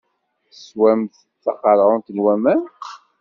[0.49, 2.63] Teswamt taqeṛɛunt n waman.